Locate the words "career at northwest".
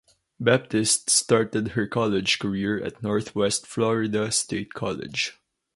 2.39-3.67